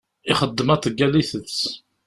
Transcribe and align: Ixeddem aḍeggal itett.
Ixeddem 0.31 0.69
aḍeggal 0.73 1.13
itett. 1.21 1.57